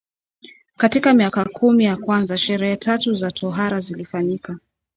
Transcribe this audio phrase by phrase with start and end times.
[0.77, 4.57] Katika miaka kumi ya kwanza sherehe tatu za tohara zilifanyika